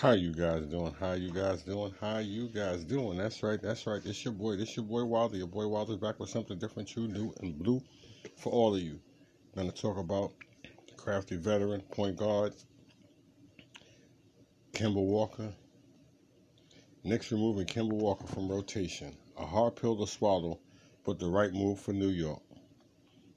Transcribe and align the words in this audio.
How 0.00 0.12
you 0.12 0.30
guys 0.30 0.62
doing? 0.66 0.94
How 1.00 1.14
you 1.14 1.32
guys 1.32 1.62
doing? 1.64 1.92
How 2.00 2.18
you 2.18 2.46
guys 2.46 2.84
doing? 2.84 3.18
That's 3.18 3.42
right. 3.42 3.60
That's 3.60 3.84
right. 3.84 4.00
It's 4.04 4.24
your 4.24 4.32
boy. 4.32 4.54
This 4.54 4.76
your 4.76 4.84
boy 4.84 5.02
Wilder. 5.02 5.36
Your 5.36 5.48
boy 5.48 5.66
Wilder's 5.66 5.96
back 5.96 6.20
with 6.20 6.30
something 6.30 6.56
different, 6.56 6.88
true, 6.88 7.08
new, 7.08 7.34
and 7.40 7.58
blue 7.58 7.82
for 8.36 8.52
all 8.52 8.76
of 8.76 8.80
you. 8.80 9.00
I'm 9.56 9.68
to 9.68 9.74
talk 9.74 9.98
about 9.98 10.34
crafty 10.96 11.34
veteran 11.34 11.80
point 11.80 12.16
guard 12.16 12.54
Kemba 14.72 15.04
Walker. 15.04 15.52
Knicks 17.02 17.32
removing 17.32 17.66
Kemba 17.66 17.94
Walker 17.94 18.28
from 18.28 18.48
rotation. 18.48 19.16
A 19.36 19.44
hard 19.44 19.74
pill 19.74 19.96
to 19.96 20.06
swallow, 20.06 20.60
but 21.04 21.18
the 21.18 21.26
right 21.26 21.52
move 21.52 21.80
for 21.80 21.92
New 21.92 22.10
York. 22.10 22.42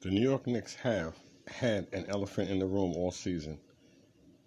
The 0.02 0.12
New 0.12 0.22
York 0.22 0.46
Knicks 0.46 0.76
have 0.76 1.16
had 1.48 1.88
an 1.92 2.06
elephant 2.08 2.52
in 2.52 2.60
the 2.60 2.68
room 2.68 2.94
all 2.96 3.10
season 3.10 3.58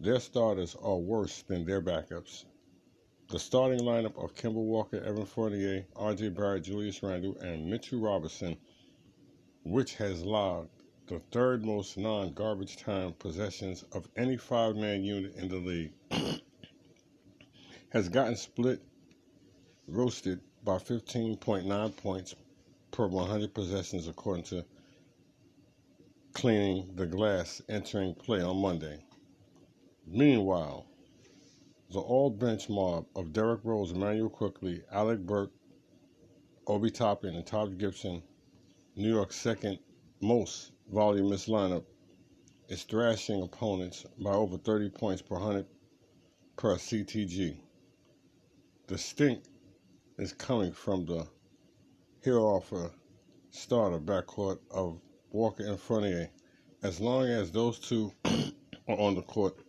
their 0.04 0.20
starters 0.20 0.76
are 0.82 0.98
worse 0.98 1.42
than 1.48 1.64
their 1.64 1.80
backups. 1.80 2.44
The 3.30 3.38
starting 3.38 3.80
lineup 3.80 4.22
of 4.22 4.34
Kemba 4.34 4.62
Walker, 4.62 5.02
Evan 5.02 5.24
Fournier, 5.24 5.86
R.J. 5.96 6.28
Barrett, 6.28 6.64
Julius 6.64 7.02
Randle, 7.02 7.38
and 7.38 7.70
Mitchell 7.70 8.00
Robinson, 8.00 8.58
which 9.64 9.94
has 9.94 10.22
logged 10.22 10.68
the 11.06 11.20
third 11.32 11.64
most 11.64 11.96
non-garbage 11.96 12.76
time 12.76 13.14
possessions 13.14 13.82
of 13.92 14.06
any 14.14 14.36
five-man 14.36 15.02
unit 15.02 15.36
in 15.36 15.48
the 15.48 15.56
league, 15.56 15.92
has 17.88 18.10
gotten 18.10 18.36
split, 18.36 18.82
roasted 19.88 20.38
by 20.64 20.76
15.9 20.76 21.96
points 21.96 22.34
per 22.90 23.06
100 23.06 23.54
possessions, 23.54 24.06
according 24.06 24.44
to 24.44 24.66
cleaning 26.34 26.94
the 26.94 27.06
glass 27.06 27.62
entering 27.70 28.14
play 28.14 28.42
on 28.42 28.58
Monday. 28.58 29.02
Meanwhile, 30.06 30.86
the 31.90 32.00
all 32.00 32.30
bench 32.30 32.68
mob 32.68 33.06
of 33.16 33.32
Derrick 33.32 33.60
Rose, 33.64 33.92
Immanuel 33.92 34.28
Quickley, 34.28 34.82
Alec 34.90 35.20
Burks, 35.20 35.56
Obi 36.66 36.90
Toppin, 36.90 37.34
and 37.34 37.46
Taj 37.46 37.76
Gibson, 37.78 38.22
New 38.96 39.08
York's 39.12 39.36
second 39.36 39.78
most 40.20 40.72
voluminous 40.90 41.46
lineup, 41.46 41.84
is 42.68 42.84
thrashing 42.84 43.42
opponents 43.42 44.04
by 44.18 44.32
over 44.32 44.58
30 44.58 44.90
points 44.90 45.22
per 45.22 45.36
100 45.36 45.66
per 46.56 46.76
CTG. 46.76 47.56
The 48.86 48.98
stink 48.98 49.44
is 50.18 50.32
coming 50.32 50.72
from 50.72 51.06
the 51.06 51.26
hereafter 52.22 52.90
starter 53.50 53.98
backcourt 53.98 54.58
of 54.70 55.00
Walker 55.30 55.64
and 55.64 55.80
Fournier. 55.80 56.30
As 56.82 57.00
long 57.00 57.26
as 57.26 57.50
those 57.50 57.78
two 57.78 58.12
are 58.24 58.98
on 58.98 59.14
the 59.14 59.22
court, 59.22 59.63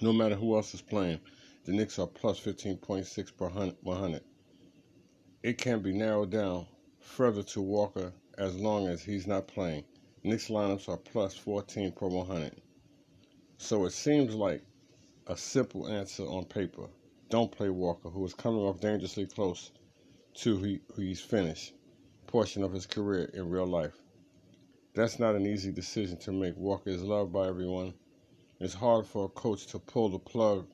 no 0.00 0.12
matter 0.12 0.34
who 0.34 0.56
else 0.56 0.74
is 0.74 0.82
playing, 0.82 1.20
the 1.64 1.72
Knicks 1.72 1.98
are 1.98 2.06
plus 2.06 2.40
15.6 2.40 3.36
per 3.36 3.48
100. 3.48 4.22
It 5.42 5.58
can 5.58 5.80
be 5.80 5.92
narrowed 5.92 6.30
down 6.30 6.66
further 6.98 7.42
to 7.42 7.60
Walker 7.60 8.12
as 8.38 8.54
long 8.56 8.88
as 8.88 9.02
he's 9.02 9.26
not 9.26 9.46
playing. 9.48 9.84
Knicks 10.22 10.48
lineups 10.48 10.88
are 10.88 10.96
plus 10.96 11.34
14 11.34 11.92
per 11.92 12.08
100. 12.08 12.60
So 13.58 13.84
it 13.84 13.92
seems 13.92 14.34
like 14.34 14.62
a 15.26 15.36
simple 15.36 15.86
answer 15.88 16.24
on 16.24 16.44
paper. 16.44 16.88
Don't 17.28 17.52
play 17.52 17.68
Walker, 17.68 18.08
who 18.08 18.24
is 18.24 18.34
coming 18.34 18.60
off 18.60 18.80
dangerously 18.80 19.26
close 19.26 19.70
to 20.34 20.56
who 20.56 21.02
he's 21.02 21.20
finished 21.20 21.74
portion 22.30 22.62
of 22.62 22.72
his 22.72 22.86
career 22.86 23.28
in 23.34 23.50
real 23.50 23.66
life. 23.66 23.96
That's 24.94 25.18
not 25.18 25.34
an 25.34 25.46
easy 25.46 25.72
decision 25.72 26.16
to 26.18 26.32
make. 26.32 26.56
Walker 26.56 26.90
is 26.90 27.02
loved 27.02 27.32
by 27.32 27.48
everyone 27.48 27.92
it's 28.60 28.74
hard 28.74 29.06
for 29.06 29.24
a 29.24 29.28
coach 29.30 29.66
to 29.68 29.78
pull 29.78 30.10
the 30.10 30.18
plug 30.18 30.66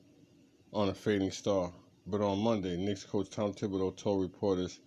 on 0.73 0.89
a 0.89 0.93
fading 0.93 1.31
star. 1.31 1.71
But 2.05 2.21
on 2.21 2.39
Monday, 2.39 2.75
Knicks 2.75 3.05
coach 3.05 3.29
Tom 3.29 3.53
Thibodeau 3.53 3.95
told 3.95 4.21
reporters 4.21 4.79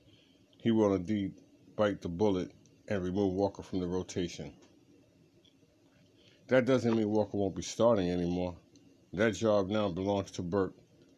he 0.59 0.71
will 0.71 0.95
indeed 0.95 1.33
bite 1.77 2.03
the 2.03 2.09
bullet 2.09 2.51
and 2.89 3.03
remove 3.03 3.33
Walker 3.33 3.63
from 3.63 3.81
the 3.81 3.87
rotation. 3.87 4.53
That 6.49 6.67
doesn't 6.67 6.95
mean 6.95 7.09
Walker 7.09 7.39
won't 7.39 7.57
be 7.57 7.63
starting 7.63 8.11
anymore. 8.11 8.55
That 9.15 9.35
job 9.35 9.71
now 9.71 9.89
belongs 9.89 10.31
to 10.33 10.43
Burke. 10.43 10.75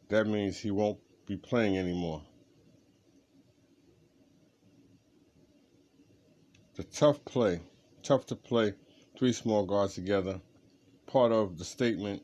That 0.09 0.27
means 0.29 0.59
he 0.59 0.71
won't 0.71 0.99
be 1.27 1.37
playing 1.37 1.79
anymore. 1.79 2.23
The 6.77 6.85
tough 6.85 7.25
play, 7.25 7.61
tough 8.03 8.27
to 8.27 8.37
play 8.37 8.75
three 9.19 9.33
small 9.33 9.67
guards 9.67 9.95
together 9.95 10.41
part 11.13 11.31
of 11.31 11.59
the 11.59 11.65
statement 11.65 12.23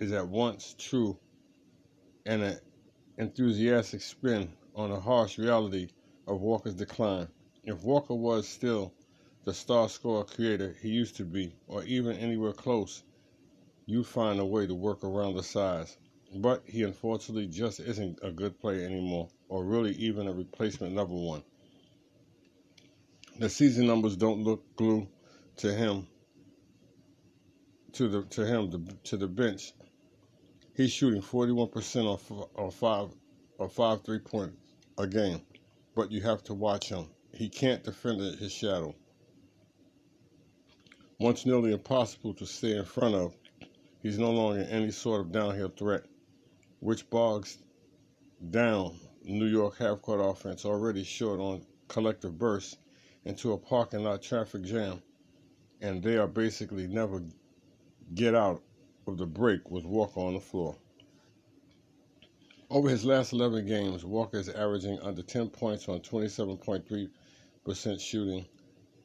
is 0.00 0.10
at 0.10 0.26
once 0.26 0.74
true 0.76 1.16
and 2.26 2.42
an 2.42 2.58
enthusiastic 3.18 4.00
spin 4.00 4.52
on 4.74 4.90
the 4.90 4.98
harsh 4.98 5.38
reality 5.38 5.88
of 6.26 6.40
Walker's 6.40 6.74
decline. 6.74 7.28
If 7.62 7.84
Walker 7.84 8.14
was 8.14 8.48
still 8.48 8.92
the 9.44 9.54
star 9.54 9.88
scorer 9.88 10.24
creator 10.24 10.74
he 10.82 10.88
used 10.88 11.16
to 11.18 11.24
be, 11.24 11.54
or 11.68 11.84
even 11.84 12.16
anywhere 12.16 12.52
close, 12.52 13.04
you'd 13.86 14.08
find 14.08 14.40
a 14.40 14.44
way 14.44 14.66
to 14.66 14.74
work 14.74 15.04
around 15.04 15.36
the 15.36 15.44
size. 15.44 15.96
But 16.34 16.64
he 16.66 16.82
unfortunately 16.82 17.46
just 17.46 17.78
isn't 17.78 18.18
a 18.22 18.32
good 18.32 18.58
player 18.58 18.84
anymore, 18.84 19.28
or 19.48 19.64
really 19.64 19.92
even 19.92 20.26
a 20.26 20.32
replacement 20.32 20.94
number 20.94 21.14
one. 21.14 21.44
The 23.38 23.48
season 23.48 23.86
numbers 23.86 24.16
don't 24.16 24.42
look 24.42 24.64
glue 24.74 25.06
to 25.58 25.72
him 25.72 26.08
to 27.94 28.08
the 28.08 28.22
to 28.24 28.44
him 28.44 28.70
the, 28.70 28.94
to 29.04 29.16
the 29.16 29.26
bench, 29.26 29.72
he's 30.76 30.90
shooting 30.90 31.22
41% 31.22 32.04
off 32.06 32.30
or 32.54 32.70
five 32.70 33.08
or 33.58 33.68
five 33.68 34.02
three 34.04 34.18
point 34.18 34.52
a 34.98 35.06
game, 35.06 35.40
but 35.94 36.10
you 36.10 36.20
have 36.20 36.42
to 36.44 36.54
watch 36.54 36.88
him. 36.88 37.06
He 37.32 37.48
can't 37.48 37.82
defend 37.82 38.20
his 38.20 38.52
shadow. 38.52 38.94
Once 41.18 41.46
nearly 41.46 41.72
impossible 41.72 42.34
to 42.34 42.46
stay 42.46 42.76
in 42.76 42.84
front 42.84 43.14
of, 43.14 43.34
he's 44.02 44.18
no 44.18 44.30
longer 44.30 44.66
any 44.68 44.90
sort 44.90 45.20
of 45.20 45.32
downhill 45.32 45.68
threat, 45.68 46.02
which 46.80 47.08
bogs 47.10 47.58
down 48.50 48.98
New 49.24 49.46
York 49.46 49.78
half-court 49.78 50.20
offense 50.20 50.64
already 50.64 51.04
short 51.04 51.40
on 51.40 51.64
collective 51.88 52.36
bursts 52.36 52.76
into 53.24 53.52
a 53.52 53.58
parking 53.58 54.02
lot 54.02 54.20
traffic 54.20 54.62
jam, 54.62 55.00
and 55.80 56.02
they 56.02 56.16
are 56.16 56.26
basically 56.26 56.86
never 56.86 57.22
get 58.12 58.34
out 58.34 58.62
of 59.06 59.18
the 59.18 59.26
break 59.26 59.70
with 59.70 59.84
Walker 59.84 60.20
on 60.20 60.34
the 60.34 60.40
floor. 60.40 60.76
Over 62.70 62.88
his 62.88 63.04
last 63.04 63.32
11 63.32 63.66
games, 63.66 64.04
Walker 64.04 64.38
is 64.38 64.48
averaging 64.48 64.98
under 65.00 65.22
10 65.22 65.50
points 65.50 65.88
on 65.88 66.00
27.3% 66.00 68.00
shooting. 68.00 68.46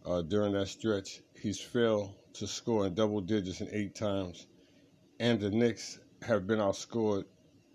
Uh, 0.05 0.21
during 0.21 0.53
that 0.53 0.67
stretch, 0.67 1.21
he's 1.39 1.59
failed 1.59 2.13
to 2.33 2.47
score 2.47 2.87
in 2.87 2.93
double 2.93 3.21
digits 3.21 3.61
in 3.61 3.69
eight 3.71 3.95
times, 3.95 4.47
and 5.19 5.39
the 5.39 5.49
Knicks 5.49 5.99
have 6.21 6.47
been 6.47 6.59
outscored 6.59 7.25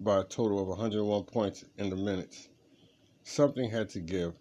by 0.01 0.21
a 0.21 0.25
total 0.25 0.61
of 0.61 0.69
101 0.69 1.25
points 1.25 1.65
in 1.79 1.91
the 1.91 1.97
minutes. 1.97 2.49
Something 3.23 3.71
had 3.71 3.89
to 3.91 4.01
give. 4.01 4.35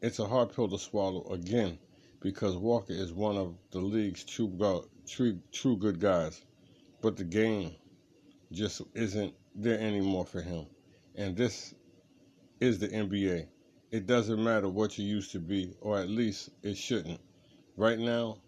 It's 0.00 0.18
a 0.18 0.26
hard 0.26 0.52
pill 0.52 0.68
to 0.68 0.78
swallow 0.78 1.24
again 1.32 1.78
because 2.20 2.56
Walker 2.56 2.92
is 2.92 3.12
one 3.12 3.36
of 3.36 3.54
the 3.70 3.80
league's 3.80 4.24
true 4.24 4.48
true, 5.06 5.38
true 5.52 5.76
good 5.76 6.00
guys. 6.00 6.42
But 7.00 7.16
the 7.16 7.24
game 7.24 7.74
just 8.52 8.82
isn't 8.94 9.34
there 9.54 9.78
anymore 9.78 10.26
for 10.26 10.40
him. 10.40 10.66
And 11.16 11.36
this 11.36 11.74
is 12.60 12.78
the 12.78 12.88
NBA. 12.88 13.46
It 13.90 14.06
doesn't 14.06 14.42
matter 14.42 14.68
what 14.68 14.98
you 14.98 15.04
used 15.04 15.32
to 15.32 15.38
be, 15.38 15.74
or 15.80 15.98
at 15.98 16.08
least 16.08 16.50
it 16.62 16.76
shouldn't. 16.76 17.20
Right 17.76 17.98
now, 17.98 18.38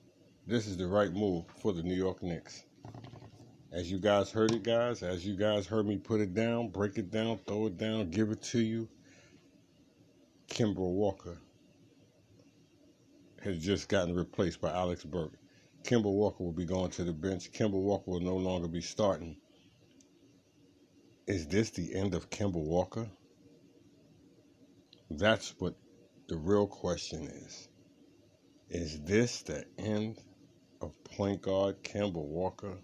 this 0.46 0.66
is 0.66 0.76
the 0.76 0.86
right 0.86 1.12
move 1.12 1.44
for 1.60 1.72
the 1.72 1.82
New 1.82 1.94
York 1.94 2.22
Knicks. 2.22 2.64
As 3.72 3.90
you 3.90 3.98
guys 3.98 4.30
heard 4.30 4.52
it, 4.52 4.62
guys, 4.62 5.02
as 5.02 5.26
you 5.26 5.36
guys 5.36 5.66
heard 5.66 5.86
me 5.86 5.96
put 5.98 6.20
it 6.20 6.34
down, 6.34 6.68
break 6.68 6.98
it 6.98 7.10
down, 7.10 7.38
throw 7.46 7.66
it 7.66 7.76
down, 7.76 8.10
give 8.10 8.30
it 8.30 8.42
to 8.44 8.60
you, 8.60 8.88
Kemba 10.48 10.76
Walker 10.76 11.38
has 13.42 13.58
just 13.58 13.88
gotten 13.88 14.14
replaced 14.14 14.60
by 14.60 14.72
Alex 14.72 15.04
Burks. 15.04 15.36
Kemba 15.86 16.12
Walker 16.12 16.42
will 16.42 16.52
be 16.52 16.64
going 16.64 16.90
to 16.90 17.04
the 17.04 17.12
bench. 17.12 17.52
Kemba 17.52 17.80
Walker 17.80 18.10
will 18.10 18.20
no 18.20 18.34
longer 18.34 18.66
be 18.66 18.80
starting. 18.80 19.36
Is 21.28 21.46
this 21.46 21.70
the 21.70 21.94
end 21.94 22.12
of 22.14 22.28
Kemba 22.28 22.56
Walker? 22.56 23.08
That's 25.08 25.54
what 25.60 25.76
the 26.28 26.36
real 26.36 26.66
question 26.66 27.28
is. 27.28 27.68
Is 28.68 29.00
this 29.02 29.42
the 29.42 29.64
end 29.78 30.18
of 30.80 30.92
point 31.04 31.42
guard 31.42 31.84
Kemba 31.84 32.14
Walker? 32.14 32.76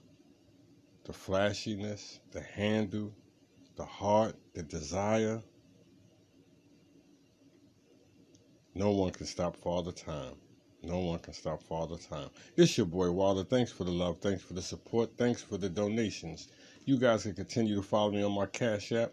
The 1.05 1.13
flashiness, 1.13 2.21
the 2.31 2.41
handle, 2.41 3.13
the 3.75 3.85
heart, 3.85 4.37
the 4.55 4.63
desire? 4.63 5.43
No 8.77 8.93
one 8.93 9.11
can 9.11 9.27
stop 9.27 9.57
Father 9.57 9.91
Time. 9.91 10.37
No 10.85 10.99
one 10.99 11.21
can 11.21 11.33
stop 11.33 11.63
Father 11.63 11.97
Time. 11.97 12.29
It's 12.57 12.77
your 12.77 12.87
boy 12.87 13.13
Wilder. 13.13 13.45
Thanks 13.45 13.71
for 13.71 13.85
the 13.85 13.93
love. 13.93 14.19
Thanks 14.19 14.43
for 14.43 14.55
the 14.55 14.63
support. 14.63 15.17
Thanks 15.17 15.41
for 15.41 15.57
the 15.57 15.69
donations. 15.69 16.49
You 16.85 16.99
guys 16.99 17.23
can 17.23 17.35
continue 17.35 17.77
to 17.77 17.83
follow 17.83 18.11
me 18.11 18.23
on 18.25 18.33
my 18.33 18.47
Cash 18.47 18.91
App, 18.91 19.13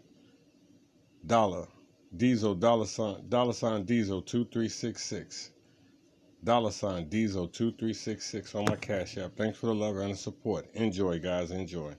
Dollar, 1.24 1.68
Diesel, 2.16 2.56
dollar 2.56 2.86
sign, 2.86 3.28
dollar 3.28 3.52
sign 3.52 3.84
Diesel 3.84 4.20
2366. 4.20 5.50
Dollar 6.42 6.72
sign 6.72 7.08
Diesel 7.08 7.46
2366 7.46 8.54
on 8.56 8.64
my 8.64 8.74
Cash 8.74 9.16
App. 9.18 9.36
Thanks 9.36 9.56
for 9.56 9.66
the 9.66 9.74
love 9.74 9.96
and 9.98 10.12
the 10.12 10.16
support. 10.16 10.66
Enjoy, 10.74 11.20
guys. 11.20 11.52
Enjoy. 11.52 11.94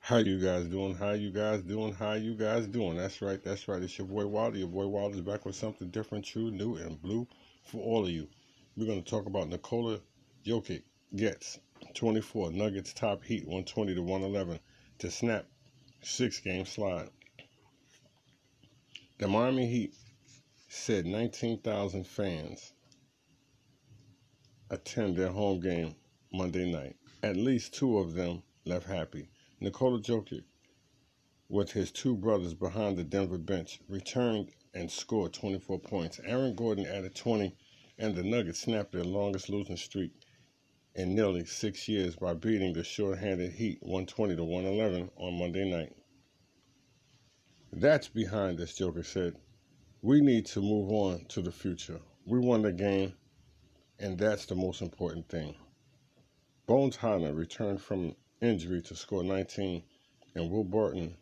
How 0.00 0.16
you 0.16 0.40
guys 0.40 0.64
doing? 0.64 0.96
How 0.96 1.12
you 1.12 1.30
guys 1.30 1.62
doing? 1.62 1.92
How 1.92 2.14
you 2.14 2.34
guys 2.34 2.66
doing? 2.66 2.96
That's 2.96 3.22
right. 3.22 3.40
That's 3.44 3.68
right. 3.68 3.80
It's 3.80 3.96
your 3.96 4.08
boy 4.08 4.26
Wilder. 4.26 4.58
Your 4.58 4.66
boy 4.66 4.88
Wilder's 4.88 5.20
back 5.20 5.46
with 5.46 5.54
something 5.54 5.90
different, 5.90 6.24
true, 6.24 6.50
new, 6.50 6.74
and 6.74 7.00
blue 7.00 7.28
for 7.64 7.78
all 7.78 8.04
of 8.04 8.10
you. 8.10 8.28
We're 8.76 8.86
going 8.86 9.02
to 9.02 9.10
talk 9.10 9.26
about 9.26 9.48
Nikola 9.48 10.00
Jokic 10.44 10.82
gets 11.14 11.58
24 11.94 12.52
Nuggets 12.52 12.92
top 12.92 13.22
heat 13.22 13.44
120 13.44 13.94
to 13.94 14.02
111 14.02 14.58
to 14.98 15.10
snap 15.10 15.46
six 16.02 16.40
game 16.40 16.64
slide. 16.64 17.10
The 19.18 19.28
Miami 19.28 19.66
Heat 19.66 19.94
said 20.68 21.06
19,000 21.06 22.06
fans 22.06 22.72
attend 24.70 25.16
their 25.16 25.28
home 25.28 25.60
game 25.60 25.94
Monday 26.32 26.70
night. 26.70 26.96
At 27.22 27.36
least 27.36 27.74
two 27.74 27.98
of 27.98 28.14
them 28.14 28.42
left 28.64 28.86
happy. 28.86 29.28
Nikola 29.60 30.00
Jokic, 30.00 30.44
with 31.48 31.70
his 31.70 31.92
two 31.92 32.16
brothers 32.16 32.54
behind 32.54 32.96
the 32.96 33.04
Denver 33.04 33.38
bench, 33.38 33.80
returned 33.88 34.50
and 34.74 34.90
scored 34.90 35.32
24 35.32 35.78
points. 35.80 36.20
Aaron 36.24 36.54
Gordon 36.54 36.86
added 36.86 37.14
20, 37.14 37.54
and 37.98 38.14
the 38.14 38.22
Nuggets 38.22 38.60
snapped 38.60 38.92
their 38.92 39.04
longest 39.04 39.48
losing 39.48 39.76
streak 39.76 40.12
in 40.94 41.14
nearly 41.14 41.44
six 41.44 41.88
years 41.88 42.16
by 42.16 42.34
beating 42.34 42.72
the 42.72 42.84
short-handed 42.84 43.52
Heat 43.52 43.78
120 43.82 44.36
to 44.36 44.44
111 44.44 45.10
on 45.16 45.38
Monday 45.38 45.70
night. 45.70 45.94
That's 47.72 48.08
behind 48.08 48.60
us, 48.60 48.74
Joker 48.74 49.02
said. 49.02 49.36
We 50.02 50.20
need 50.20 50.46
to 50.46 50.60
move 50.60 50.90
on 50.90 51.24
to 51.28 51.40
the 51.40 51.52
future. 51.52 52.00
We 52.26 52.38
won 52.38 52.62
the 52.62 52.72
game, 52.72 53.14
and 53.98 54.18
that's 54.18 54.46
the 54.46 54.54
most 54.54 54.82
important 54.82 55.28
thing. 55.28 55.54
Bones 56.66 56.96
Hyland 56.96 57.36
returned 57.36 57.80
from 57.80 58.14
injury 58.40 58.82
to 58.82 58.94
score 58.94 59.24
19, 59.24 59.82
and 60.34 60.50
Will 60.50 60.64
Barton 60.64 61.16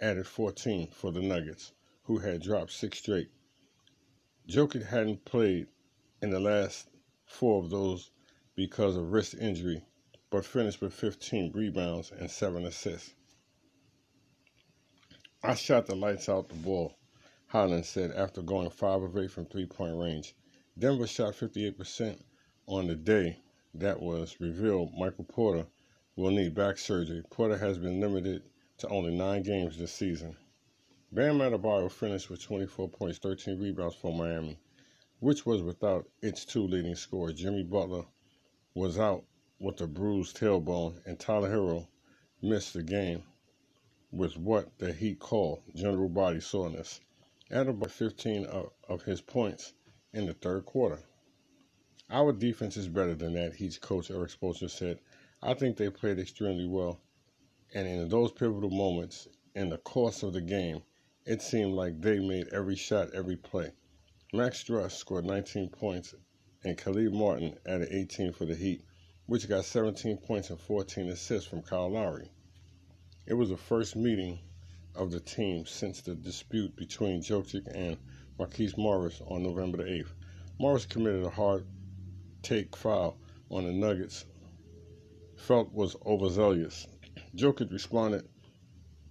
added 0.00 0.26
14 0.26 0.88
for 0.88 1.10
the 1.10 1.20
Nuggets, 1.20 1.72
who 2.08 2.16
had 2.16 2.40
dropped 2.40 2.72
six 2.72 2.98
straight. 2.98 3.28
Jokic 4.48 4.86
hadn't 4.86 5.26
played 5.26 5.66
in 6.22 6.30
the 6.30 6.40
last 6.40 6.88
four 7.26 7.62
of 7.62 7.68
those 7.68 8.10
because 8.56 8.96
of 8.96 9.12
wrist 9.12 9.34
injury, 9.34 9.84
but 10.30 10.46
finished 10.46 10.80
with 10.80 10.94
15 10.94 11.52
rebounds 11.52 12.10
and 12.10 12.30
7 12.30 12.64
assists. 12.64 13.12
I 15.42 15.54
shot 15.54 15.84
the 15.84 15.94
lights 15.94 16.30
out 16.30 16.48
the 16.48 16.54
ball, 16.54 16.94
Hyland 17.48 17.84
said 17.84 18.12
after 18.12 18.40
going 18.40 18.70
5 18.70 19.02
of 19.02 19.18
8 19.18 19.30
from 19.30 19.44
three 19.44 19.66
point 19.66 19.98
range. 19.98 20.34
Denver 20.78 21.06
shot 21.06 21.34
58% 21.34 22.18
on 22.66 22.86
the 22.86 22.96
day 22.96 23.36
that 23.74 24.00
was 24.00 24.40
revealed 24.40 24.94
Michael 24.96 25.24
Porter 25.24 25.66
will 26.16 26.30
need 26.30 26.54
back 26.54 26.78
surgery. 26.78 27.22
Porter 27.28 27.58
has 27.58 27.76
been 27.76 28.00
limited 28.00 28.44
to 28.78 28.88
only 28.88 29.14
nine 29.14 29.42
games 29.42 29.76
this 29.76 29.92
season. 29.92 30.34
Bam 31.10 31.38
Adebayo 31.38 31.90
finished 31.90 32.28
with 32.28 32.42
24 32.42 32.90
points, 32.90 33.18
13 33.18 33.58
rebounds 33.58 33.94
for 33.94 34.12
Miami, 34.12 34.58
which 35.20 35.46
was 35.46 35.62
without 35.62 36.06
its 36.20 36.44
two 36.44 36.66
leading 36.66 36.94
scorers. 36.94 37.32
Jimmy 37.32 37.62
Butler 37.64 38.04
was 38.74 38.98
out 38.98 39.24
with 39.58 39.80
a 39.80 39.86
bruised 39.86 40.36
tailbone, 40.36 41.00
and 41.06 41.18
Tyler 41.18 41.48
Herro 41.48 41.88
missed 42.42 42.74
the 42.74 42.82
game 42.82 43.22
with 44.12 44.36
what 44.36 44.78
the 44.78 44.92
Heat 44.92 45.18
call 45.18 45.62
general 45.74 46.10
body 46.10 46.40
soreness. 46.40 47.00
Adebayo 47.50 47.90
15 47.90 48.44
of, 48.44 48.70
of 48.86 49.02
his 49.02 49.22
points 49.22 49.72
in 50.12 50.26
the 50.26 50.34
third 50.34 50.66
quarter. 50.66 51.00
Our 52.10 52.32
defense 52.32 52.76
is 52.76 52.86
better 52.86 53.14
than 53.14 53.32
that, 53.32 53.54
Heat's 53.54 53.78
coach 53.78 54.10
Erik 54.10 54.30
Spoelstra 54.30 54.68
said. 54.70 54.98
I 55.42 55.54
think 55.54 55.78
they 55.78 55.88
played 55.88 56.18
extremely 56.18 56.66
well. 56.66 57.00
And 57.72 57.88
in 57.88 58.08
those 58.10 58.30
pivotal 58.30 58.70
moments 58.70 59.26
in 59.54 59.70
the 59.70 59.78
course 59.78 60.22
of 60.22 60.34
the 60.34 60.42
game, 60.42 60.82
it 61.28 61.42
seemed 61.42 61.74
like 61.74 62.00
they 62.00 62.18
made 62.18 62.48
every 62.48 62.74
shot, 62.74 63.12
every 63.12 63.36
play. 63.36 63.70
Max 64.32 64.64
Strus 64.64 64.92
scored 64.92 65.26
19 65.26 65.68
points, 65.68 66.14
and 66.64 66.78
Caleb 66.78 67.12
Martin 67.12 67.54
added 67.66 67.88
18 67.90 68.32
for 68.32 68.46
the 68.46 68.54
Heat, 68.54 68.82
which 69.26 69.46
got 69.46 69.66
17 69.66 70.16
points 70.16 70.48
and 70.48 70.58
14 70.58 71.10
assists 71.10 71.46
from 71.46 71.60
Kyle 71.60 71.90
Lowry. 71.90 72.30
It 73.26 73.34
was 73.34 73.50
the 73.50 73.58
first 73.58 73.94
meeting 73.94 74.38
of 74.94 75.10
the 75.10 75.20
team 75.20 75.66
since 75.66 76.00
the 76.00 76.14
dispute 76.14 76.74
between 76.76 77.20
Jokic 77.20 77.66
and 77.74 77.98
Markieff 78.38 78.78
Morris 78.78 79.20
on 79.26 79.42
November 79.42 79.84
the 79.84 79.84
8th. 79.84 80.14
Morris 80.58 80.86
committed 80.86 81.24
a 81.24 81.30
hard 81.30 81.66
take 82.40 82.74
foul 82.74 83.18
on 83.50 83.64
the 83.64 83.72
Nuggets 83.72 84.24
felt 85.36 85.74
was 85.74 85.94
overzealous. 86.06 86.86
Jokic 87.36 87.70
responded 87.70 88.26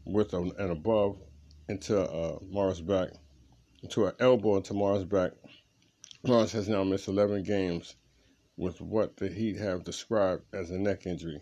with 0.03 0.33
an 0.33 0.71
above 0.71 1.21
into 1.67 1.99
uh, 1.99 2.39
Morris' 2.49 2.81
back, 2.81 3.09
into 3.83 4.05
an 4.05 4.13
elbow 4.19 4.57
into 4.57 4.73
Morris' 4.73 5.03
back. 5.03 5.31
Morris 6.23 6.51
has 6.53 6.67
now 6.67 6.83
missed 6.83 7.07
11 7.07 7.43
games 7.43 7.95
with 8.57 8.81
what 8.81 9.17
the 9.17 9.29
Heat 9.29 9.57
have 9.57 9.83
described 9.83 10.43
as 10.53 10.71
a 10.71 10.77
neck 10.79 11.05
injury. 11.05 11.41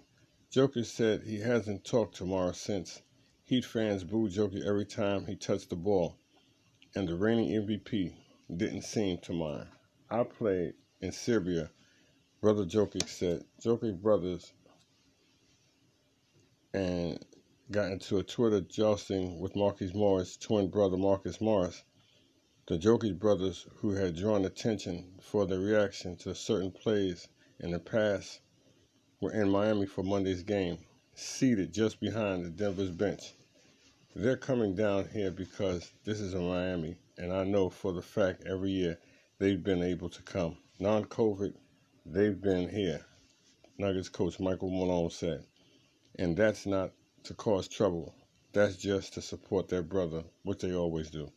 Jokic 0.52 0.86
said 0.86 1.24
he 1.24 1.40
hasn't 1.40 1.86
talked 1.86 2.16
to 2.18 2.26
Morris 2.26 2.60
since. 2.60 3.02
Heat 3.46 3.66
fans 3.66 4.04
booed 4.04 4.32
Jokic 4.32 4.66
every 4.66 4.86
time 4.86 5.26
he 5.26 5.36
touched 5.36 5.70
the 5.70 5.76
ball, 5.76 6.18
and 6.96 7.08
the 7.08 7.16
reigning 7.16 7.50
MVP 7.50 8.14
didn't 8.56 8.84
seem 8.84 9.18
to 9.20 9.34
mind. 9.34 9.68
I 10.10 10.24
played 10.24 10.74
in 11.02 11.12
Serbia, 11.12 11.70
Brother 12.42 12.66
Jokic 12.66 13.08
said. 13.08 13.44
Jokic 13.64 14.02
brothers 14.02 14.52
and 16.74 17.18
got 17.72 17.92
into 17.92 18.20
a 18.20 18.24
Twitter 18.24 18.62
jousting 18.62 19.40
with 19.40 19.56
Marcus 19.56 19.92
Morris' 19.96 20.38
twin 20.38 20.70
brother 20.70 20.98
Marcus 20.98 21.42
Morris. 21.42 21.84
The 22.68 22.78
Jokic 22.78 23.18
brothers, 23.18 23.66
who 23.78 23.92
had 23.92 24.16
drawn 24.16 24.46
attention 24.46 25.16
for 25.20 25.48
their 25.48 25.60
reaction 25.60 26.16
to 26.18 26.36
certain 26.36 26.72
plays 26.72 27.28
in 27.60 27.72
the 27.72 27.80
past, 27.80 28.42
were 29.20 29.32
in 29.32 29.50
Miami 29.50 29.88
for 29.88 30.04
Monday's 30.04 30.44
game, 30.44 30.78
seated 31.16 31.74
just 31.74 32.00
behind 32.00 32.46
the 32.46 32.52
Denver's 32.52 32.92
bench. 32.92 33.34
They're 34.16 34.38
coming 34.38 34.76
down 34.76 35.10
here 35.10 35.32
because 35.32 35.92
this 36.04 36.20
is 36.20 36.36
in 36.36 36.48
Miami, 36.48 36.98
and 37.18 37.34
I 37.34 37.46
know 37.46 37.72
for 37.72 37.94
the 37.94 38.02
fact 38.02 38.44
every 38.46 38.72
year 38.72 39.00
they've 39.40 39.64
been 39.64 39.82
able 39.82 40.10
to 40.10 40.22
come. 40.22 40.58
Non 40.80 41.06
COVID, 41.06 41.56
they've 42.06 42.40
been 42.40 42.70
here, 42.70 43.04
Nuggets 43.80 44.10
coach 44.10 44.40
Michael 44.40 44.70
Malone 44.70 45.10
said. 45.10 45.44
And 46.20 46.38
that's 46.38 46.68
not 46.68 46.92
to 47.26 47.34
cause 47.34 47.68
trouble. 47.68 48.14
That's 48.54 48.76
just 48.76 49.16
to 49.16 49.22
support 49.22 49.68
their 49.68 49.82
brother, 49.82 50.24
which 50.44 50.60
they 50.60 50.76
always 50.76 51.10
do. 51.10 51.32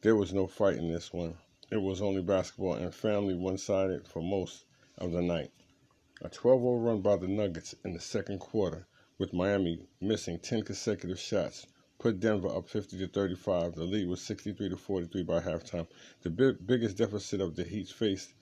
There 0.00 0.16
was 0.16 0.32
no 0.32 0.48
fight 0.48 0.78
in 0.78 0.90
this 0.90 1.12
one. 1.12 1.36
It 1.70 1.76
was 1.76 2.02
only 2.02 2.22
basketball 2.22 2.74
and 2.74 2.92
family 2.92 3.34
one 3.34 3.56
sided 3.56 4.08
for 4.08 4.20
most 4.20 4.64
of 4.98 5.12
the 5.12 5.22
night. 5.22 5.52
A 6.22 6.28
12 6.28 6.60
0 6.60 6.78
run 6.78 7.02
by 7.02 7.14
the 7.16 7.28
Nuggets 7.28 7.74
in 7.84 7.92
the 7.92 8.00
second 8.00 8.40
quarter, 8.40 8.88
with 9.16 9.32
Miami 9.32 9.86
missing 10.00 10.40
10 10.40 10.62
consecutive 10.62 11.20
shots, 11.20 11.68
put 12.00 12.18
Denver 12.18 12.48
up 12.48 12.68
50 12.68 12.98
to 12.98 13.06
35. 13.06 13.76
The 13.76 13.84
lead 13.84 14.08
was 14.08 14.20
63 14.22 14.70
to 14.70 14.76
43 14.76 15.22
by 15.22 15.38
halftime, 15.40 15.86
the 16.22 16.30
big, 16.30 16.66
biggest 16.66 16.96
deficit 16.96 17.40
of 17.40 17.54
the 17.54 17.62
Heat 17.62 17.88
faced 17.88 18.34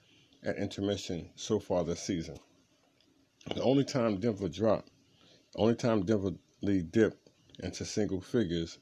at 0.42 0.56
intermission 0.56 1.28
so 1.36 1.58
far 1.58 1.84
this 1.84 2.00
season. 2.00 2.38
The 3.54 3.62
only 3.62 3.84
time 3.84 4.18
Denver 4.18 4.48
dropped 4.48 4.88
only 5.56 5.76
time 5.76 6.04
Denver 6.04 6.32
lead 6.64 6.90
dipped 6.90 7.30
into 7.58 7.84
single 7.84 8.20
figures 8.20 8.78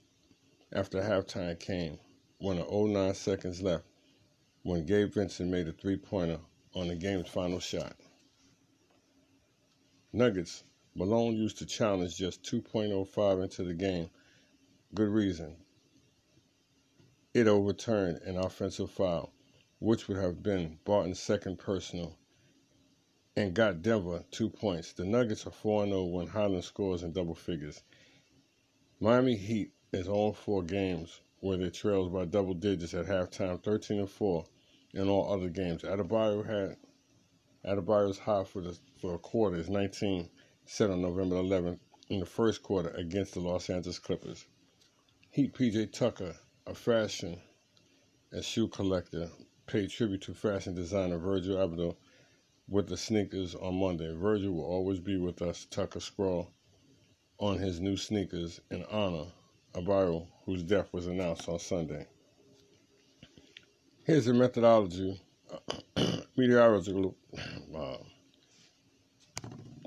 after 0.73 1.03
halftime 1.03 1.59
came 1.59 1.99
when 2.39 2.59
oh 2.69 2.87
an 2.87 2.93
09 2.93 3.15
seconds 3.15 3.61
left 3.61 3.85
when 4.63 4.87
Gabe 4.87 5.13
Vincent 5.13 5.51
made 5.51 5.67
a 5.67 5.73
three 5.73 5.97
pointer 5.97 6.39
on 6.75 6.89
the 6.89 6.95
game's 6.95 7.29
final 7.29 7.59
shot. 7.59 7.97
Nuggets, 10.13 10.63
Malone 10.95 11.35
used 11.35 11.59
to 11.59 11.67
challenge 11.67 12.17
just 12.17 12.43
2.05 12.45 13.43
into 13.43 13.65
the 13.65 13.75
game. 13.75 14.09
Good 14.95 15.09
reason. 15.09 15.57
It 17.35 17.49
overturned 17.49 18.19
an 18.19 18.37
offensive 18.37 18.91
foul, 18.91 19.33
which 19.81 20.07
would 20.07 20.19
have 20.19 20.43
been 20.43 20.79
Barton's 20.85 21.19
second 21.19 21.59
personal 21.59 22.17
and 23.35 23.55
got 23.55 23.81
Denver 23.81 24.25
two 24.31 24.51
points. 24.51 24.93
The 24.93 25.05
Nuggets 25.05 25.47
are 25.47 25.51
4 25.51 25.87
0 25.87 26.05
when 26.05 26.27
Hyland 26.27 26.65
scores 26.65 27.03
in 27.03 27.13
double 27.13 27.35
figures. 27.35 27.83
Miami 29.01 29.37
Heat 29.37 29.73
is 29.93 30.07
on 30.07 30.35
four 30.35 30.63
games 30.63 31.21
where 31.41 31.57
they 31.57 31.71
trailed 31.71 32.13
by 32.13 32.25
double 32.27 32.55
digits 32.55 32.95
at 32.95 33.07
halftime, 33.07 33.63
13 33.63 34.01
and 34.01 34.11
4 34.11 34.45
in 34.95 35.09
all 35.09 35.33
other 35.33 35.49
games. 35.49 35.83
Adebayo 35.83 36.45
had 36.45 36.77
Adebayo's 37.65 38.19
high 38.19 38.45
for 38.45 38.61
the 38.61 38.79
for 39.01 39.15
a 39.15 39.19
quarter 39.19 39.57
is 39.57 39.71
19, 39.71 40.29
set 40.67 40.91
on 40.91 41.01
November 41.01 41.37
11th 41.37 41.79
in 42.09 42.21
the 42.21 42.27
first 42.27 42.63
quarter 42.63 42.91
against 42.91 43.35
the 43.35 43.41
Los 43.41 43.71
Angeles 43.71 43.99
Clippers. 43.99 44.45
Heat 45.31 45.55
PJ 45.55 45.93
Tucker, 45.93 46.37
a 46.67 46.75
fashion 46.75 47.41
and 48.31 48.45
shoe 48.45 48.69
collector, 48.69 49.31
paid 49.67 49.89
tribute 49.89 50.21
to 50.23 50.35
fashion 50.35 50.75
designer 50.75 51.19
Virgil 51.19 51.57
Abloh 51.57 51.97
with 52.73 52.89
the 52.89 52.97
sneakers 52.97 53.55
on 53.55 53.75
Monday. 53.75 54.15
Virgil 54.15 54.55
will 54.55 54.65
always 54.65 54.99
be 54.99 55.19
with 55.19 55.43
us, 55.43 55.67
Tucker 55.71 56.01
scrawled 56.01 56.47
on 57.39 57.59
his 57.59 57.81
new 57.81 57.99
sneakers 57.99 58.61
in 58.71 58.83
honor 58.91 59.27
of 59.75 59.85
Abloh, 59.85 60.27
whose 60.47 60.63
death 60.63 60.89
was 60.93 61.07
announced 61.07 61.49
on 61.51 61.59
Sunday. 61.59 62.07
Here's 64.05 64.25
the 64.25 64.33
methodology. 64.33 65.21
Meteorological. 66.37 67.15
Wow. 67.69 68.05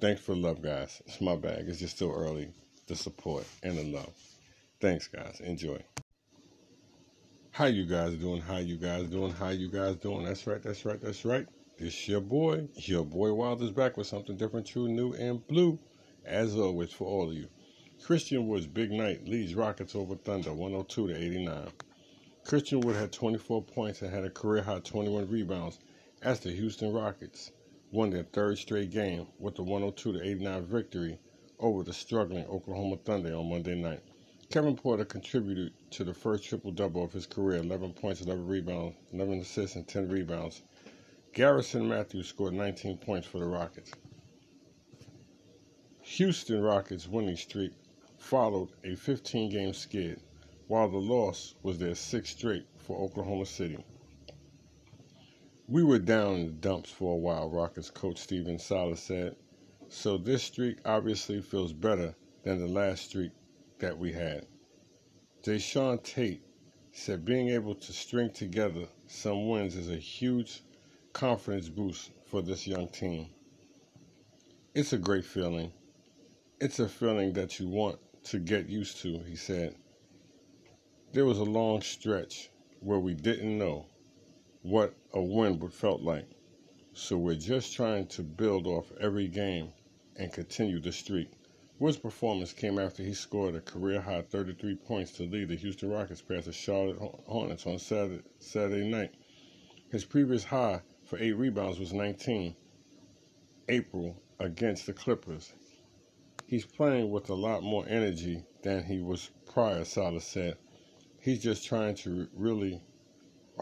Thanks 0.02 0.22
for 0.22 0.34
the 0.34 0.42
love, 0.42 0.62
guys. 0.62 1.02
It's 1.06 1.22
my 1.22 1.36
bag. 1.36 1.66
It's 1.68 1.80
just 1.80 1.96
still 1.96 2.12
early. 2.12 2.50
The 2.88 2.96
support 2.96 3.46
and 3.64 3.78
the 3.78 3.84
love. 3.84 4.14
Thanks, 4.82 5.08
guys. 5.08 5.40
Enjoy. 5.40 5.80
How 7.52 7.66
you 7.66 7.86
guys 7.86 8.16
doing? 8.16 8.42
How 8.42 8.58
you 8.58 8.78
guys 8.78 9.08
doing? 9.08 9.32
How 9.32 9.50
you 9.50 9.70
guys 9.70 9.96
doing? 9.98 10.26
That's 10.26 10.46
right. 10.48 10.62
That's 10.62 10.84
right. 10.84 11.02
That's 11.02 11.26
right. 11.26 11.48
This 11.78 12.08
your 12.08 12.22
boy. 12.22 12.70
Your 12.76 13.04
boy 13.04 13.34
Wild 13.34 13.62
is 13.62 13.70
back 13.70 13.98
with 13.98 14.08
something 14.08 14.38
different, 14.38 14.66
true, 14.66 14.88
new, 14.88 15.12
and 15.12 15.46
blue. 15.46 15.78
As 16.24 16.56
always, 16.56 16.94
for 16.94 17.06
all 17.06 17.28
of 17.28 17.36
you. 17.36 17.50
Christian 18.02 18.48
Wood's 18.48 18.66
big 18.66 18.94
night 18.94 19.28
leads 19.28 19.56
Rockets 19.56 19.94
over 19.94 20.16
Thunder 20.16 20.54
102 20.54 21.10
to 21.10 21.14
89. 21.14 21.68
Christian 22.46 22.80
Wood 22.80 22.96
had 22.96 23.12
24 23.12 23.62
points 23.64 24.02
and 24.02 24.10
had 24.10 24.24
a 24.24 24.30
career 24.30 24.64
high 24.64 24.80
21 24.80 25.30
rebounds 25.30 25.80
as 26.22 26.40
the 26.40 26.52
Houston 26.52 26.94
Rockets 26.94 27.52
won 27.92 28.10
their 28.10 28.24
third 28.24 28.58
straight 28.58 28.92
game 28.92 29.28
with 29.38 29.56
the 29.56 29.64
102 29.64 30.14
to 30.14 30.24
89 30.26 30.66
victory 30.68 31.20
over 31.60 31.84
the 31.84 31.92
struggling 31.92 32.46
Oklahoma 32.46 32.96
Thunder 33.04 33.36
on 33.36 33.50
Monday 33.50 33.76
night. 33.76 34.02
Kevin 34.50 34.78
Porter 34.78 35.04
contributed 35.04 35.74
to 35.90 36.06
the 36.06 36.14
first 36.14 36.46
triple 36.46 36.72
double 36.72 37.04
of 37.04 37.12
his 37.12 37.26
career 37.26 37.60
11 37.60 37.92
points, 37.92 38.22
11 38.22 38.48
rebounds, 38.48 38.96
11 39.12 39.40
assists, 39.40 39.76
and 39.76 39.86
10 39.86 40.08
rebounds. 40.08 40.62
Garrison 41.36 41.90
Mathews 41.90 42.30
scored 42.30 42.54
19 42.54 43.00
points 43.00 43.28
for 43.28 43.40
the 43.40 43.46
Rockets. 43.46 43.92
Houston 46.02 46.62
Rockets' 46.62 47.10
winning 47.10 47.36
streak 47.36 47.74
followed 48.18 48.70
a 48.86 48.96
15 48.96 49.52
game 49.52 49.74
skid, 49.74 50.22
while 50.70 50.90
the 50.90 50.98
loss 50.98 51.54
was 51.62 51.78
their 51.78 51.94
sixth 51.94 52.38
straight 52.38 52.66
for 52.78 52.98
Oklahoma 53.04 53.46
City. 53.46 53.84
We 55.68 55.84
were 55.84 56.00
down 56.00 56.36
in 56.36 56.46
the 56.46 56.52
dumps 56.54 56.90
for 56.90 57.16
a 57.16 57.18
while, 57.18 57.50
Rockets 57.50 57.90
coach 57.90 58.18
Stephen 58.18 58.58
Silas 58.58 59.02
said, 59.02 59.36
so 59.90 60.18
this 60.18 60.44
streak 60.44 60.78
obviously 60.86 61.42
feels 61.42 61.74
better 61.74 62.16
than 62.44 62.60
the 62.60 62.68
last 62.68 63.10
streak 63.10 63.34
that 63.80 63.98
we 63.98 64.14
had. 64.14 64.48
Jae'Sean 65.44 66.02
Tate 66.02 66.46
said 66.94 67.26
being 67.26 67.50
able 67.50 67.76
to 67.76 67.92
string 67.92 68.32
together 68.32 68.88
some 69.06 69.50
wins 69.50 69.76
is 69.76 69.90
a 69.90 69.98
huge 69.98 70.62
confidence 71.16 71.70
boost 71.70 72.12
for 72.26 72.42
this 72.42 72.68
young 72.68 72.90
team. 72.90 73.26
It's 74.74 74.92
a 74.92 74.98
great 74.98 75.24
feeling. 75.24 75.72
It's 76.60 76.80
a 76.80 76.90
feeling 76.90 77.32
that 77.34 77.58
you 77.58 77.70
want 77.70 78.00
to 78.26 78.38
get 78.38 78.68
used 78.68 78.98
to, 78.98 79.20
he 79.20 79.38
said. 79.38 79.76
There 81.14 81.24
was 81.24 81.40
a 81.40 81.46
long 81.46 81.82
stretch 81.82 82.50
where 82.82 83.00
we 83.00 83.14
didn't 83.14 83.58
know 83.58 83.86
what 84.62 84.94
a 85.14 85.22
win 85.22 85.58
would 85.60 85.72
felt 85.72 86.02
like. 86.02 86.28
So 86.92 87.18
we're 87.18 87.36
just 87.36 87.74
trying 87.74 88.08
to 88.08 88.22
build 88.22 88.68
off 88.68 88.92
every 89.00 89.30
game 89.30 89.72
and 90.18 90.34
continue 90.34 90.82
the 90.82 90.92
streak. 90.92 91.32
Wood's 91.80 91.96
performance 91.96 92.52
came 92.52 92.78
after 92.78 93.04
he 93.04 93.14
scored 93.14 93.56
a 93.56 93.62
career 93.62 94.02
high 94.02 94.22
33 94.22 94.76
points 94.76 95.14
to 95.14 95.24
lead 95.24 95.48
the 95.48 95.56
Houston 95.56 95.92
Rockets 95.92 96.22
past 96.22 96.48
the 96.48 96.52
Charlotte 96.52 96.98
Hornets 97.26 97.66
on 97.66 97.80
Saturday, 97.80 98.22
Saturday 98.40 98.86
night. 98.86 99.14
His 99.90 100.04
previous 100.04 100.44
high 100.44 100.82
for 101.06 101.20
eight 101.20 101.34
rebounds 101.34 101.80
was 101.80 101.94
19 101.94 102.56
April 103.70 104.22
against 104.40 104.86
the 104.86 104.94
Clippers. 104.94 105.54
He's 106.48 106.66
playing 106.66 107.12
with 107.12 107.30
a 107.30 107.36
lot 107.36 107.64
more 107.64 107.86
energy 107.88 108.44
than 108.64 108.84
he 108.84 109.00
was 109.00 109.30
prior, 109.52 109.86
Silas 109.86 110.26
said. 110.26 110.58
He's 111.20 111.42
just 111.42 111.66
trying 111.66 111.96
to 111.96 112.28
really 112.36 112.82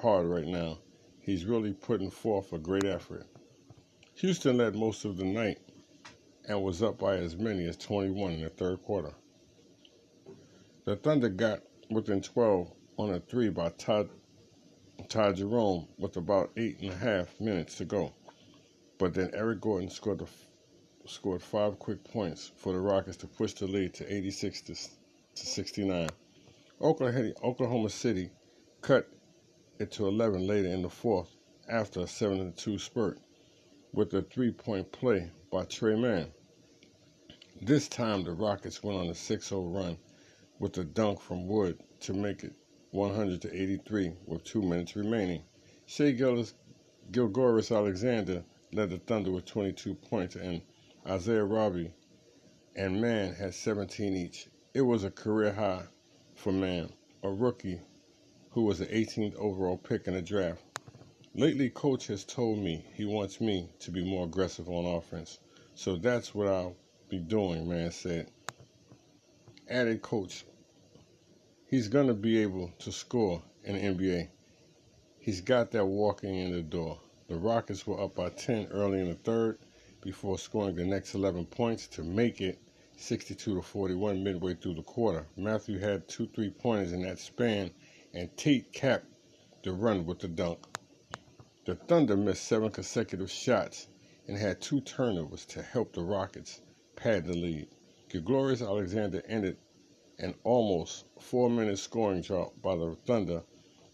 hard 0.02 0.26
right 0.26 0.48
now. 0.48 0.80
He's 1.22 1.46
really 1.46 1.74
putting 1.74 2.12
forth 2.12 2.52
a 2.52 2.58
great 2.58 2.86
effort. 2.86 3.26
Houston 4.16 4.58
led 4.58 4.76
most 4.76 5.06
of 5.06 5.18
the 5.18 5.26
night 5.26 5.60
and 6.48 6.62
was 6.62 6.84
up 6.84 6.98
by 7.00 7.16
as 7.16 7.36
many 7.38 7.66
as 7.66 7.78
21 7.78 8.34
in 8.34 8.42
the 8.42 8.50
third 8.50 8.82
quarter. 8.84 9.14
The 10.86 10.98
Thunder 10.98 11.30
got 11.30 11.62
within 11.90 12.22
12 12.22 12.72
on 12.98 13.14
a 13.14 13.20
three 13.20 13.50
by 13.50 13.70
Todd, 13.70 14.10
Ty 15.14 15.34
Jerome 15.34 15.88
with 16.00 16.18
about 16.18 16.50
eight 16.58 16.80
and 16.80 16.90
a 16.90 16.96
half 16.96 17.40
minutes 17.40 17.78
to 17.78 17.86
go. 17.86 18.14
But 18.98 19.14
then 19.14 19.30
Eric 19.36 19.62
Gordon 19.62 19.92
scored 19.92 20.24
scored 21.06 21.44
five 21.44 21.78
quick 21.78 22.04
points 22.04 22.52
for 22.56 22.74
the 22.74 22.80
Rockets 22.80 23.18
to 23.18 23.28
push 23.28 23.54
the 23.54 23.68
lead 23.68 23.94
to 23.94 24.12
86 24.12 24.62
to, 24.62 24.74
to 24.74 25.46
69. 25.46 26.10
Oklahoma, 26.82 27.32
Oklahoma 27.44 27.92
City 27.92 28.32
cut 28.82 29.08
it 29.78 29.92
to 29.92 30.08
11 30.08 30.48
later 30.48 30.70
in 30.70 30.82
the 30.82 30.90
fourth 30.90 31.30
after 31.70 32.00
a 32.00 32.08
7 32.08 32.52
2 32.52 32.80
spurt 32.80 33.20
with 33.94 34.12
a 34.16 34.24
three 34.24 34.52
point 34.52 34.92
play 34.92 35.30
by 35.52 35.64
Tre 35.66 35.96
Mann. 35.96 36.32
This 37.62 37.88
time 37.88 38.24
the 38.24 38.32
Rockets 38.32 38.82
went 38.82 38.98
on 38.98 39.10
a 39.10 39.14
6 39.14 39.48
0 39.48 39.62
run 39.62 39.96
with 40.58 40.76
a 40.80 40.84
dunk 40.84 41.22
from 41.22 41.48
Wood 41.48 41.78
to 42.00 42.16
make 42.16 42.44
it 42.44 42.54
100 42.94 43.42
to 43.42 43.52
83 43.52 44.14
with 44.28 44.44
two 44.44 44.62
minutes 44.62 44.96
remaining. 44.96 45.42
Shai 45.88 46.12
Gillis, 46.12 46.54
Gilgeous 47.12 47.72
Alexander 47.72 48.44
led 48.72 48.92
the 48.92 49.00
Thunder 49.00 49.32
with 49.32 49.46
22 49.46 49.96
points, 49.96 50.36
and 50.36 50.62
Isaiah 51.08 51.44
Roby 51.44 51.92
and 52.76 53.02
Mann 53.02 53.34
had 53.34 53.56
17 53.56 54.16
each. 54.16 54.48
It 54.76 54.82
was 54.82 55.04
a 55.04 55.10
career 55.10 55.52
high 55.52 55.86
for 56.36 56.52
Mann, 56.52 56.94
a 57.24 57.32
rookie 57.32 57.80
who 58.52 58.62
was 58.62 58.78
the 58.78 58.86
18th 58.86 59.36
overall 59.38 59.78
pick 59.78 60.06
in 60.08 60.14
the 60.14 60.22
draft. 60.22 60.62
Lately, 61.34 61.72
coach 61.72 62.06
has 62.08 62.24
told 62.24 62.60
me 62.60 62.86
he 62.94 63.06
wants 63.06 63.42
me 63.42 63.70
to 63.80 63.90
be 63.90 64.06
more 64.06 64.26
aggressive 64.26 64.70
on 64.70 64.86
offense. 64.86 65.40
So 65.74 65.96
that's 65.96 66.36
what 66.36 66.48
I'll 66.48 66.76
be 67.10 67.18
doing, 67.18 67.68
Mann 67.68 67.90
said. 67.90 68.30
Added 69.68 70.04
coach, 70.04 70.46
he's 71.74 71.88
going 71.88 72.06
to 72.06 72.14
be 72.14 72.38
able 72.38 72.72
to 72.78 72.92
score 72.92 73.42
in 73.64 73.74
the 73.74 73.82
NBA. 73.82 74.28
He's 75.18 75.42
got 75.42 75.72
that 75.72 75.84
walking 75.84 76.36
in 76.36 76.52
the 76.52 76.62
door. 76.62 77.00
The 77.28 77.36
Rockets 77.36 77.88
were 77.88 78.00
up 78.00 78.14
by 78.14 78.30
10 78.30 78.68
early 78.68 79.00
in 79.00 79.08
the 79.08 79.16
third 79.16 79.58
before 80.00 80.38
scoring 80.38 80.76
the 80.76 80.86
next 80.86 81.16
11 81.16 81.48
points 81.48 81.88
to 81.88 82.04
make 82.04 82.42
it 82.42 82.60
62 82.98 83.56
to 83.56 83.62
41 83.64 84.24
midway 84.24 84.54
through 84.54 84.76
the 84.76 84.84
quarter. 84.84 85.26
Matthew 85.36 85.80
had 85.80 86.08
two 86.08 86.28
three 86.28 86.52
pointers 86.52 86.92
in 86.92 87.02
that 87.02 87.18
span, 87.18 87.72
and 88.14 88.30
Tate 88.38 88.72
capped 88.72 89.08
the 89.64 89.72
run 89.74 90.06
with 90.06 90.20
the 90.20 90.28
dunk. 90.28 90.60
The 91.66 91.74
Thunder 91.74 92.16
missed 92.16 92.44
seven 92.44 92.70
consecutive 92.70 93.32
shots 93.32 93.88
and 94.28 94.38
had 94.38 94.62
two 94.62 94.80
turnovers 94.82 95.44
to 95.48 95.64
help 95.64 95.94
the 95.94 96.04
Rockets 96.04 96.62
pad 96.96 97.26
the 97.26 97.34
lead. 97.34 97.68
Gilgeous 98.10 98.62
Alexander 98.62 99.24
ended 99.28 99.58
an 100.20 100.36
almost 100.44 101.06
four 101.20 101.50
minute 101.50 101.80
scoring 101.80 102.22
drought 102.22 102.54
by 102.62 102.76
the 102.76 102.96
Thunder 103.06 103.42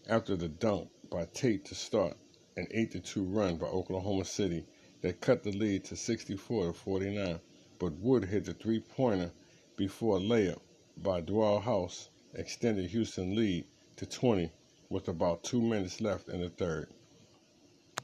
after 0.08 0.36
the 0.36 0.48
dunk 0.48 0.90
by 1.10 1.24
Tate 1.32 1.64
to 1.64 1.74
start 1.74 2.16
an 2.56 2.66
8 2.70 3.02
2 3.02 3.24
run 3.24 3.56
by 3.56 3.66
Oklahoma 3.66 4.24
City 4.24 4.66
that 5.00 5.20
cut 5.20 5.42
the 5.42 5.52
lead 5.52 5.84
to 5.84 5.96
64 5.96 6.66
to 6.66 6.72
49. 6.72 7.40
But 7.78 7.92
Wood 7.94 8.24
hit 8.26 8.44
the 8.44 8.52
three 8.52 8.80
pointer 8.80 9.32
before 9.76 10.18
a 10.18 10.20
layup 10.20 10.60
by 10.98 11.22
Danuel 11.22 11.62
House 11.62 12.10
extended 12.34 12.90
Houston 12.90 13.34
lead 13.34 13.64
to 13.96 14.04
20 14.04 14.50
with 14.90 15.08
about 15.08 15.42
two 15.42 15.62
minutes 15.62 16.00
left 16.00 16.28
in 16.28 16.42
the 16.42 16.50
third. 16.50 16.88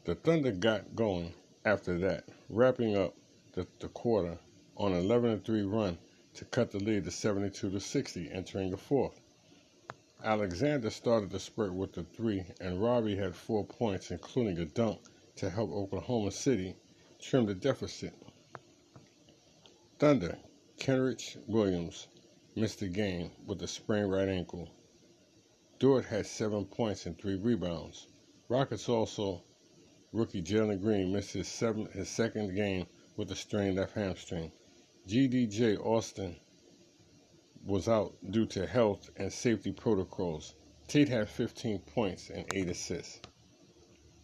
The 0.05 0.15
Thunder 0.15 0.53
got 0.53 0.97
going 0.97 1.35
after 1.65 1.99
that, 1.99 2.25
wrapping 2.49 2.97
up 2.97 3.15
the, 3.53 3.67
the 3.81 3.89
quarter 3.89 4.39
on 4.77 4.93
an 4.93 5.01
11 5.01 5.41
3 5.41 5.63
run 5.65 5.99
to 6.37 6.45
cut 6.45 6.71
the 6.71 6.78
lead 6.78 7.05
to 7.05 7.11
72 7.11 7.71
to 7.71 7.81
60 7.81 8.31
entering 8.31 8.71
the 8.71 8.76
fourth. 8.76 9.21
Alexander 10.23 10.90
started 10.90 11.31
the 11.31 11.40
spurt 11.40 11.73
with 11.73 11.93
the 11.93 12.02
three, 12.02 12.45
and 12.61 12.83
Roby 12.83 13.16
had 13.16 13.35
four 13.35 13.64
points, 13.64 14.11
including 14.11 14.59
a 14.59 14.64
dunk, 14.64 15.00
to 15.37 15.50
help 15.50 15.71
Oklahoma 15.71 16.31
City 16.31 16.76
trim 17.19 17.47
the 17.47 17.55
deficit. 17.55 18.14
Thunder, 19.99 20.38
Kenrich 20.78 21.37
Williams 21.47 22.09
missed 22.55 22.81
the 22.81 22.88
game 22.88 23.31
with 23.47 23.62
a 23.62 23.69
sprained 23.69 24.11
right 24.11 24.28
ankle. 24.28 24.69
Dort 25.78 26.05
had 26.05 26.26
seven 26.26 26.66
points 26.66 27.07
and 27.07 27.19
three 27.19 27.37
rebounds. 27.37 28.07
Rockets 28.49 28.88
also 28.88 29.43
Rookie 30.12 30.43
Jalen 30.43 30.81
Green 30.81 31.12
missed 31.12 31.33
his, 31.33 31.49
seventh, 31.49 31.93
his 31.93 32.09
second 32.09 32.55
game 32.55 32.87
with 33.16 33.31
a 33.31 33.37
strained 33.37 33.76
left 33.76 33.95
hamstring. 33.95 34.52
GDJ 35.09 35.79
Austin 35.87 36.35
was 37.65 37.87
out 37.87 38.17
due 38.29 38.47
to 38.47 38.67
health 38.67 39.09
and 39.17 39.33
safety 39.33 39.71
protocols. 39.71 40.55
Tate 40.89 41.09
had 41.09 41.29
15 41.29 41.79
points 41.79 42.29
and 42.29 42.45
8 42.53 42.71
assists. 42.71 43.21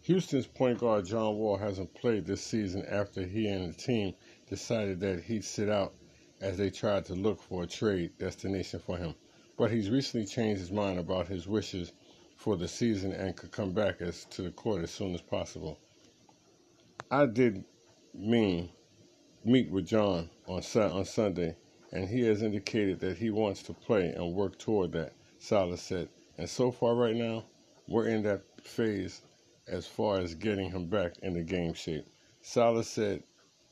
Houston's 0.02 0.48
point 0.48 0.78
guard 0.78 1.06
John 1.06 1.36
Wall 1.36 1.56
hasn't 1.56 1.94
played 1.94 2.26
this 2.26 2.42
season 2.42 2.84
after 2.86 3.24
he 3.24 3.46
and 3.46 3.72
the 3.72 3.78
team 3.78 4.14
decided 4.48 4.98
that 5.00 5.22
he'd 5.22 5.44
sit 5.44 5.68
out 5.68 5.94
as 6.40 6.56
they 6.56 6.68
tried 6.68 7.04
to 7.04 7.14
look 7.14 7.40
for 7.40 7.62
a 7.62 7.66
trade 7.68 8.18
destination 8.18 8.80
for 8.80 8.96
him. 8.96 9.14
But 9.56 9.70
he's 9.70 9.88
recently 9.88 10.26
changed 10.26 10.58
his 10.58 10.72
mind 10.72 10.98
about 10.98 11.28
his 11.28 11.46
wishes 11.46 11.92
for 12.36 12.56
the 12.56 12.66
season 12.66 13.12
and 13.12 13.36
could 13.36 13.52
come 13.52 13.72
back 13.72 14.00
as 14.00 14.24
to 14.30 14.42
the 14.42 14.50
court 14.50 14.82
as 14.82 14.90
soon 14.90 15.14
as 15.14 15.22
possible. 15.22 15.78
I 17.08 17.26
did 17.26 17.64
mean 18.12 18.70
meet 19.44 19.70
with 19.70 19.86
John 19.86 20.30
on 20.46 20.62
on 20.76 21.04
Sunday, 21.04 21.56
and 21.90 22.08
he 22.08 22.22
has 22.26 22.42
indicated 22.42 23.00
that 23.00 23.16
he 23.18 23.30
wants 23.30 23.62
to 23.64 23.72
play 23.72 24.08
and 24.08 24.34
work 24.34 24.58
toward 24.58 24.92
that. 24.92 25.12
Silas 25.38 25.82
said, 25.82 26.08
and 26.38 26.48
so 26.48 26.70
far 26.70 26.94
right 26.94 27.16
now, 27.16 27.44
we're 27.88 28.06
in 28.06 28.22
that 28.22 28.42
phase 28.62 29.22
as 29.66 29.86
far 29.86 30.18
as 30.18 30.34
getting 30.34 30.70
him 30.70 30.86
back 30.86 31.18
in 31.22 31.34
the 31.34 31.42
game 31.42 31.74
shape. 31.74 32.06
Silas 32.40 32.88
said 32.88 33.22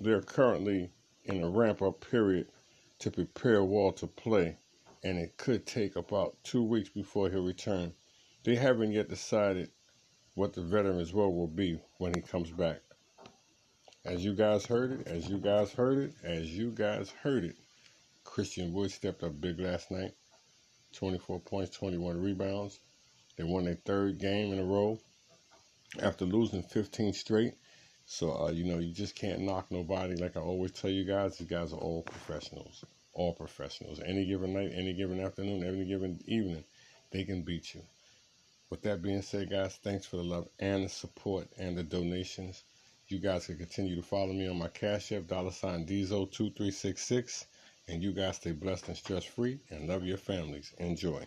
they're 0.01 0.23
currently 0.23 0.91
in 1.25 1.43
a 1.43 1.49
ramp 1.49 1.83
up 1.83 2.01
period 2.11 2.49
to 2.99 3.11
prepare 3.11 3.63
Wall 3.65 3.93
to 3.93 4.07
play, 4.07 4.57
and 5.05 5.19
it 5.19 5.37
could 5.37 5.67
take 5.67 5.97
about 5.97 6.37
two 6.43 6.63
weeks 6.63 6.89
before 6.89 7.31
he'll 7.31 7.47
return. 7.47 7.93
They 8.43 8.57
haven't 8.57 8.93
yet 8.93 9.09
decided 9.09 9.71
what 10.35 10.53
the 10.53 10.63
veteran's 10.63 11.15
role 11.15 11.35
will 11.35 11.47
be 11.47 11.81
when 11.99 12.15
he 12.15 12.21
comes 12.21 12.51
back. 12.51 12.81
As 14.05 14.25
you 14.25 14.33
guys 14.33 14.65
heard 14.65 14.93
it, 14.93 15.07
as 15.07 15.29
you 15.29 15.37
guys 15.37 15.73
heard 15.73 15.99
it, 15.99 16.15
as 16.25 16.57
you 16.57 16.71
guys 16.71 17.11
heard 17.23 17.45
it, 17.45 17.57
Christian 18.25 18.73
Wood 18.73 18.91
stepped 18.91 19.23
up 19.23 19.39
big 19.39 19.61
last 19.61 19.91
night. 19.91 20.15
24 20.95 21.41
points, 21.41 21.77
21 21.77 22.23
rebounds. 22.23 22.81
They 23.37 23.45
won 23.45 23.65
their 23.65 23.75
third 23.75 24.19
game 24.19 24.55
in 24.55 24.59
a 24.59 24.65
row 24.65 24.99
after 26.01 26.25
losing 26.25 26.63
15 26.63 27.13
straight. 27.13 27.55
So, 28.07 28.33
uh, 28.33 28.51
you 28.51 28.65
know, 28.65 28.79
you 28.79 28.93
just 28.93 29.15
can't 29.15 29.41
knock 29.41 29.71
nobody. 29.71 30.17
Like 30.17 30.37
I 30.37 30.41
always 30.41 30.73
tell 30.73 30.91
you 30.91 31.05
guys, 31.05 31.37
these 31.37 31.49
guys 31.49 31.75
are 31.75 31.79
all 31.79 32.03
professionals. 32.03 32.83
All 33.13 33.35
professionals. 33.35 34.01
Any 34.01 34.25
given 34.25 34.55
night, 34.55 34.73
any 34.75 34.95
given 34.95 35.21
afternoon, 35.21 35.63
any 35.63 35.85
given 35.85 36.19
evening, 36.27 36.65
they 37.13 37.25
can 37.25 37.43
beat 37.43 37.75
you. 37.75 37.83
With 38.71 38.81
that 38.83 39.03
being 39.03 39.21
said, 39.21 39.51
guys, 39.51 39.77
thanks 39.83 40.07
for 40.07 40.17
the 40.17 40.25
love 40.25 40.49
and 40.59 40.85
the 40.85 40.89
support 40.89 41.49
and 41.59 41.77
the 41.77 41.83
donations. 41.83 42.63
You 43.11 43.19
guys 43.19 43.47
can 43.47 43.57
continue 43.57 43.97
to 43.97 44.03
follow 44.03 44.33
me 44.33 44.47
on 44.47 44.57
my 44.57 44.69
Cash 44.69 45.11
App, 45.11 45.27
dollar 45.27 45.51
sign 45.51 45.85
Diesel2366. 45.85 47.47
And 47.89 48.03
you 48.05 48.13
guys 48.13 48.37
stay 48.37 48.53
blessed 48.53 48.87
and 48.87 48.97
stress 48.97 49.25
free 49.25 49.59
and 49.69 49.89
love 49.89 50.05
your 50.05 50.17
families. 50.17 50.73
Enjoy. 50.79 51.27